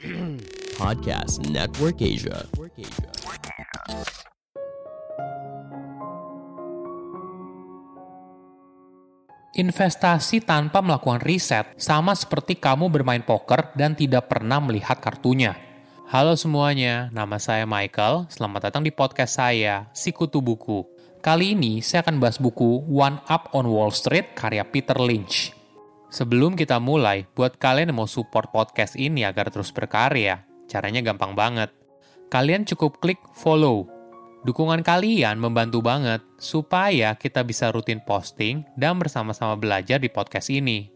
[0.80, 2.48] Podcast Network Asia.
[9.60, 15.52] Investasi tanpa melakukan riset sama seperti kamu bermain poker dan tidak pernah melihat kartunya.
[16.08, 18.24] Halo semuanya, nama saya Michael.
[18.32, 20.88] Selamat datang di podcast saya, Sikutu Buku.
[21.20, 25.59] Kali ini saya akan bahas buku One Up on Wall Street karya Peter Lynch.
[26.10, 31.38] Sebelum kita mulai, buat kalian yang mau support podcast ini agar terus berkarya, caranya gampang
[31.38, 31.70] banget.
[32.30, 34.00] Kalian cukup klik follow
[34.40, 40.88] Dukungan kalian membantu banget supaya kita bisa rutin posting dan bersama-sama belajar di podcast ini.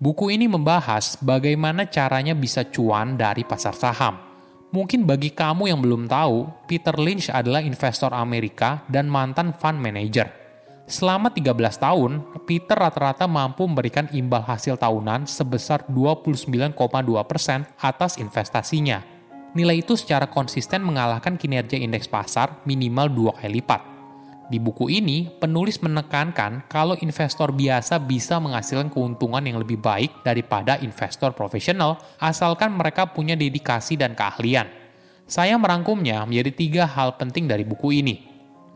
[0.00, 4.16] Buku ini membahas bagaimana caranya bisa cuan dari pasar saham.
[4.72, 10.47] Mungkin bagi kamu yang belum tahu, Peter Lynch adalah investor Amerika dan mantan fund manager.
[10.88, 16.72] Selama 13 tahun, Peter rata-rata mampu memberikan imbal hasil tahunan sebesar 29,2%
[17.76, 19.18] atas investasinya
[19.56, 23.80] nilai itu secara konsisten mengalahkan kinerja indeks pasar minimal dua kali lipat.
[24.48, 30.80] Di buku ini, penulis menekankan kalau investor biasa bisa menghasilkan keuntungan yang lebih baik daripada
[30.80, 34.64] investor profesional asalkan mereka punya dedikasi dan keahlian.
[35.28, 38.24] Saya merangkumnya menjadi tiga hal penting dari buku ini.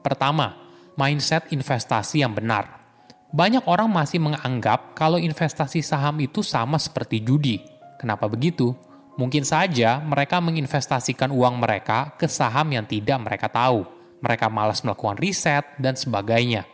[0.00, 0.67] Pertama,
[0.98, 2.82] mindset investasi yang benar.
[3.30, 7.62] Banyak orang masih menganggap kalau investasi saham itu sama seperti judi.
[8.02, 8.74] Kenapa begitu?
[9.14, 13.86] Mungkin saja mereka menginvestasikan uang mereka ke saham yang tidak mereka tahu.
[14.18, 16.66] Mereka malas melakukan riset dan sebagainya.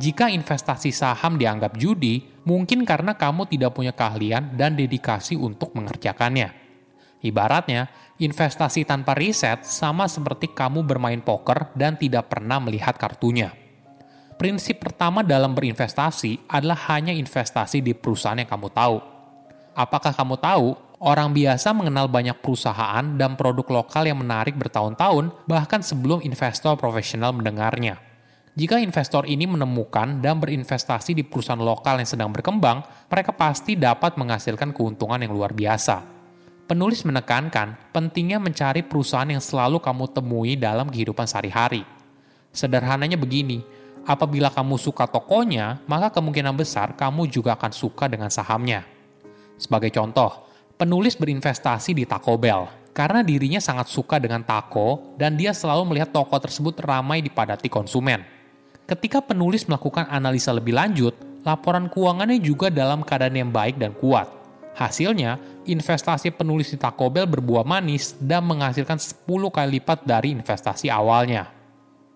[0.00, 6.56] Jika investasi saham dianggap judi, mungkin karena kamu tidak punya keahlian dan dedikasi untuk mengerjakannya.
[7.20, 13.56] Ibaratnya, investasi tanpa riset sama seperti kamu bermain poker dan tidak pernah melihat kartunya.
[14.36, 18.96] Prinsip pertama dalam berinvestasi adalah hanya investasi di perusahaan yang kamu tahu.
[19.76, 20.68] Apakah kamu tahu
[21.00, 27.32] Orang biasa mengenal banyak perusahaan dan produk lokal yang menarik bertahun-tahun, bahkan sebelum investor profesional
[27.32, 27.96] mendengarnya.
[28.52, 34.20] Jika investor ini menemukan dan berinvestasi di perusahaan lokal yang sedang berkembang, mereka pasti dapat
[34.20, 36.19] menghasilkan keuntungan yang luar biasa.
[36.70, 41.82] Penulis menekankan pentingnya mencari perusahaan yang selalu kamu temui dalam kehidupan sehari-hari.
[42.54, 43.58] Sederhananya begini,
[44.06, 48.86] apabila kamu suka tokonya, maka kemungkinan besar kamu juga akan suka dengan sahamnya.
[49.58, 50.46] Sebagai contoh,
[50.78, 56.14] penulis berinvestasi di Taco Bell karena dirinya sangat suka dengan taco dan dia selalu melihat
[56.14, 58.22] toko tersebut ramai dipadati konsumen.
[58.86, 64.30] Ketika penulis melakukan analisa lebih lanjut, laporan keuangannya juga dalam keadaan yang baik dan kuat.
[64.78, 70.88] Hasilnya, investasi penulis di Taco Bell berbuah manis dan menghasilkan 10 kali lipat dari investasi
[70.88, 71.48] awalnya.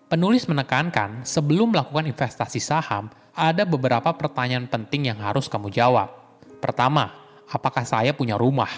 [0.05, 6.13] Penulis menekankan, sebelum melakukan investasi saham, ada beberapa pertanyaan penting yang harus kamu jawab.
[6.61, 7.11] Pertama,
[7.49, 8.69] apakah saya punya rumah?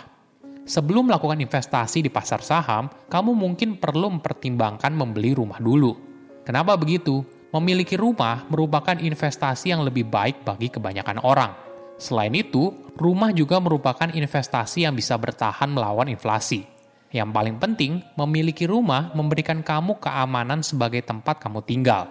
[0.67, 5.95] Sebelum melakukan investasi di pasar saham, kamu mungkin perlu mempertimbangkan membeli rumah dulu.
[6.43, 7.23] Kenapa begitu?
[7.55, 11.55] Memiliki rumah merupakan investasi yang lebih baik bagi kebanyakan orang.
[11.97, 16.65] Selain itu, rumah juga merupakan investasi yang bisa bertahan melawan inflasi.
[17.09, 22.05] Yang paling penting, memiliki rumah memberikan kamu keamanan sebagai tempat kamu tinggal.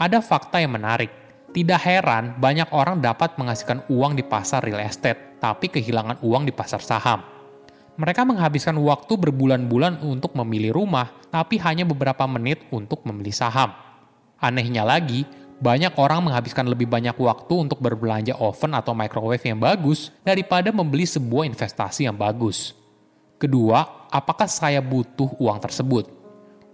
[0.00, 1.12] Ada fakta yang menarik.
[1.52, 6.54] Tidak heran banyak orang dapat menghasilkan uang di pasar real estate tapi kehilangan uang di
[6.54, 7.20] pasar saham.
[7.98, 13.74] Mereka menghabiskan waktu berbulan-bulan untuk memilih rumah, tapi hanya beberapa menit untuk membeli saham.
[14.40, 15.28] Anehnya lagi,
[15.62, 21.06] banyak orang menghabiskan lebih banyak waktu untuk berbelanja oven atau microwave yang bagus daripada membeli
[21.06, 22.74] sebuah investasi yang bagus.
[23.38, 26.10] Kedua, apakah saya butuh uang tersebut?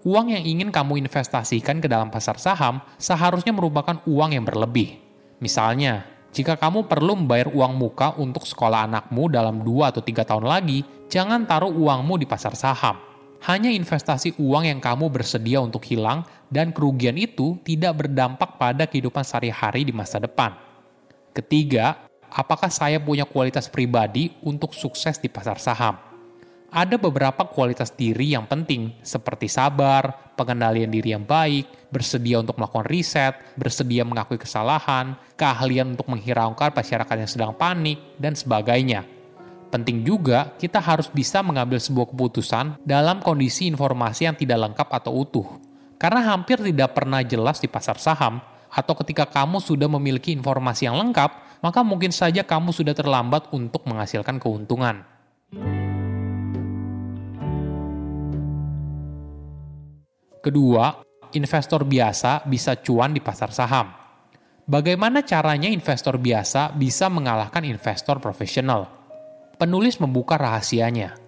[0.09, 4.97] Uang yang ingin kamu investasikan ke dalam pasar saham seharusnya merupakan uang yang berlebih.
[5.37, 10.49] Misalnya, jika kamu perlu membayar uang muka untuk sekolah anakmu dalam 2 atau 3 tahun
[10.49, 10.81] lagi,
[11.12, 12.97] jangan taruh uangmu di pasar saham.
[13.47, 19.22] Hanya investasi uang yang kamu bersedia untuk hilang dan kerugian itu tidak berdampak pada kehidupan
[19.22, 20.59] sehari-hari di masa depan.
[21.31, 26.08] Ketiga, apakah saya punya kualitas pribadi untuk sukses di pasar saham?
[26.69, 32.85] ada beberapa kualitas diri yang penting, seperti sabar, pengendalian diri yang baik, bersedia untuk melakukan
[32.85, 39.18] riset, bersedia mengakui kesalahan, keahlian untuk menghiraukan masyarakat yang sedang panik, dan sebagainya.
[39.69, 45.12] Penting juga, kita harus bisa mengambil sebuah keputusan dalam kondisi informasi yang tidak lengkap atau
[45.12, 45.47] utuh.
[46.00, 48.41] Karena hampir tidak pernah jelas di pasar saham,
[48.73, 53.85] atau ketika kamu sudah memiliki informasi yang lengkap, maka mungkin saja kamu sudah terlambat untuk
[53.85, 55.05] menghasilkan keuntungan.
[60.41, 61.05] Kedua,
[61.37, 63.93] investor biasa bisa cuan di pasar saham.
[64.64, 68.98] Bagaimana caranya investor biasa bisa mengalahkan investor profesional?
[69.58, 71.19] Penulis membuka rahasianya.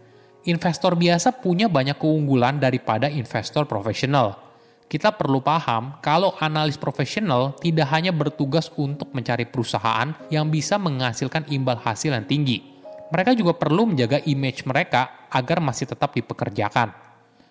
[0.46, 4.38] Investor biasa punya banyak keunggulan daripada investor profesional.
[4.86, 11.50] Kita perlu paham kalau analis profesional tidak hanya bertugas untuk mencari perusahaan yang bisa menghasilkan
[11.50, 12.62] imbal hasil yang tinggi.
[13.10, 16.94] Mereka juga perlu menjaga image mereka agar masih tetap dipekerjakan.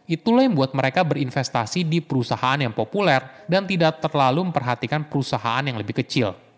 [0.08, 3.20] Itulah yang membuat mereka berinvestasi di perusahaan yang populer
[3.52, 6.49] dan tidak terlalu memperhatikan perusahaan yang lebih kecil.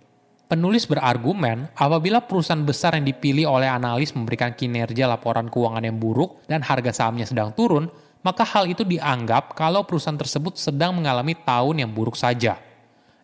[0.52, 6.44] Penulis berargumen, apabila perusahaan besar yang dipilih oleh analis memberikan kinerja laporan keuangan yang buruk
[6.44, 7.88] dan harga sahamnya sedang turun,
[8.20, 12.60] maka hal itu dianggap kalau perusahaan tersebut sedang mengalami tahun yang buruk saja.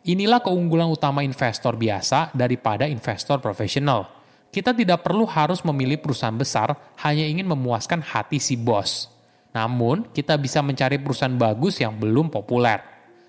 [0.07, 4.07] Inilah keunggulan utama investor biasa daripada investor profesional.
[4.47, 9.12] Kita tidak perlu harus memilih perusahaan besar hanya ingin memuaskan hati si bos.
[9.51, 12.79] Namun, kita bisa mencari perusahaan bagus yang belum populer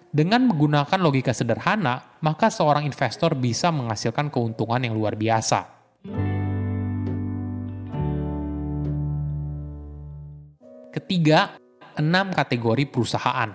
[0.08, 5.66] dengan menggunakan logika sederhana, maka seorang investor bisa menghasilkan keuntungan yang luar biasa.
[10.94, 11.60] Ketiga,
[11.98, 13.50] enam kategori perusahaan.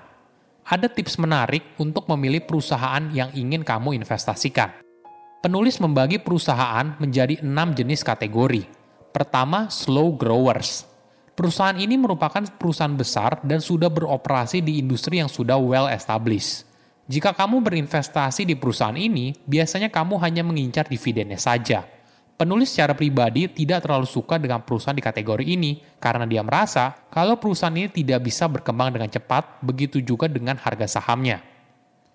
[0.63, 4.71] Ada tips menarik untuk memilih perusahaan yang ingin kamu investasikan.
[5.43, 8.63] Penulis membagi perusahaan menjadi enam jenis kategori.
[9.11, 10.93] Pertama, slow growers
[11.33, 16.69] Perusahaan ini merupakan perusahaan besar dan sudah beroperasi di industri yang sudah well established.
[17.03, 21.83] Jika kamu berinvestasi di perusahaan ini, biasanya kamu hanya mengincar dividennya saja.
[22.33, 27.37] Penulis secara pribadi tidak terlalu suka dengan perusahaan di kategori ini karena dia merasa kalau
[27.37, 31.43] perusahaan ini tidak bisa berkembang dengan cepat, begitu juga dengan harga sahamnya.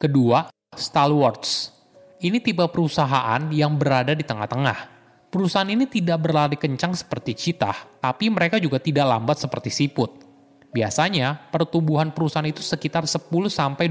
[0.00, 1.73] Kedua, stalwarts.
[2.19, 4.99] Ini tipe perusahaan yang berada di tengah-tengah
[5.29, 10.27] Perusahaan ini tidak berlari kencang seperti citah, tapi mereka juga tidak lambat seperti siput.
[10.68, 13.88] Biasanya, pertumbuhan perusahaan itu sekitar 10-12%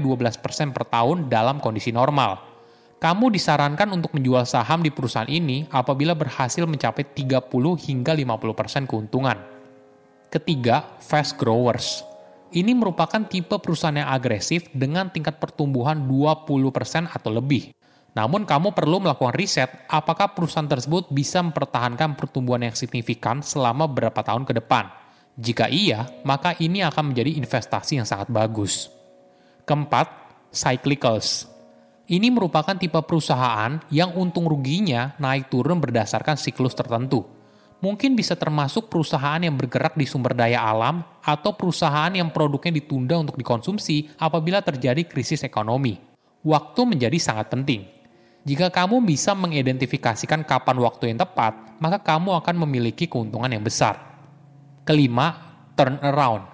[0.70, 2.38] per tahun dalam kondisi normal.
[2.98, 7.46] Kamu disarankan untuk menjual saham di perusahaan ini apabila berhasil mencapai 30
[7.78, 9.38] hingga 50% keuntungan.
[10.30, 12.02] Ketiga, fast growers.
[12.50, 17.70] Ini merupakan tipe perusahaan yang agresif dengan tingkat pertumbuhan 20% atau lebih.
[18.18, 24.24] Namun kamu perlu melakukan riset apakah perusahaan tersebut bisa mempertahankan pertumbuhan yang signifikan selama beberapa
[24.26, 24.90] tahun ke depan.
[25.38, 28.90] Jika iya, maka ini akan menjadi investasi yang sangat bagus.
[29.62, 30.10] Keempat,
[30.50, 31.46] cyclicals.
[32.10, 37.22] Ini merupakan tipe perusahaan yang untung ruginya naik turun berdasarkan siklus tertentu.
[37.78, 43.14] Mungkin bisa termasuk perusahaan yang bergerak di sumber daya alam atau perusahaan yang produknya ditunda
[43.22, 45.94] untuk dikonsumsi apabila terjadi krisis ekonomi.
[46.42, 47.98] Waktu menjadi sangat penting
[48.48, 54.17] jika kamu bisa mengidentifikasikan kapan waktu yang tepat, maka kamu akan memiliki keuntungan yang besar.
[54.88, 55.36] Kelima,
[55.76, 56.48] turnaround.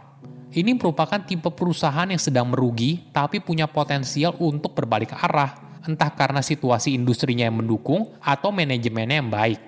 [0.51, 6.43] Ini merupakan tipe perusahaan yang sedang merugi tapi punya potensial untuk berbalik arah, entah karena
[6.43, 9.61] situasi industrinya yang mendukung atau manajemennya yang baik.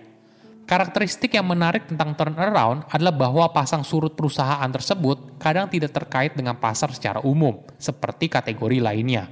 [0.66, 6.58] Karakteristik yang menarik tentang turnaround adalah bahwa pasang surut perusahaan tersebut kadang tidak terkait dengan
[6.58, 9.30] pasar secara umum, seperti kategori lainnya.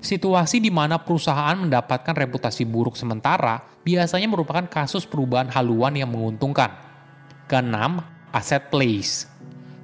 [0.00, 6.72] Situasi di mana perusahaan mendapatkan reputasi buruk sementara biasanya merupakan kasus perubahan haluan yang menguntungkan.
[7.52, 8.00] Keenam,
[8.32, 9.28] asset plays.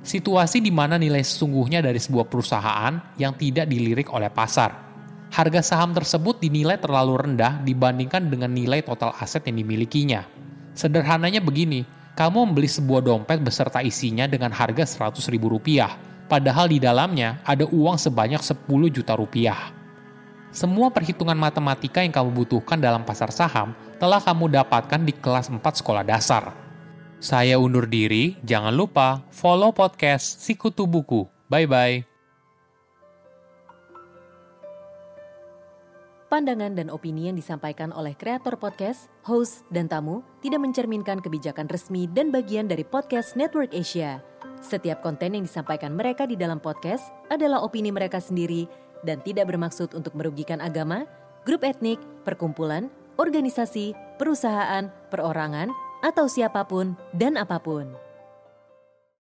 [0.00, 4.89] Situasi di mana nilai sesungguhnya dari sebuah perusahaan yang tidak dilirik oleh pasar.
[5.29, 10.25] Harga saham tersebut dinilai terlalu rendah dibandingkan dengan nilai total aset yang dimilikinya.
[10.73, 11.85] Sederhananya begini,
[12.17, 16.00] kamu membeli sebuah dompet beserta isinya dengan harga 100 ribu rupiah,
[16.33, 19.76] padahal di dalamnya ada uang sebanyak 10 juta rupiah.
[20.49, 25.61] Semua perhitungan matematika yang kamu butuhkan dalam pasar saham telah kamu dapatkan di kelas 4
[25.61, 26.67] sekolah dasar.
[27.18, 31.26] Saya undur diri, jangan lupa follow podcast Sikutu Buku.
[31.50, 32.06] Bye-bye.
[36.30, 42.06] Pandangan dan opini yang disampaikan oleh kreator podcast, host, dan tamu tidak mencerminkan kebijakan resmi
[42.06, 44.22] dan bagian dari podcast Network Asia.
[44.62, 48.70] Setiap konten yang disampaikan mereka di dalam podcast adalah opini mereka sendiri
[49.02, 51.02] dan tidak bermaksud untuk merugikan agama,
[51.42, 52.87] grup etnik, perkumpulan,
[53.18, 58.08] organisasi, perusahaan, perorangan, atau siapa pun dan apa pun.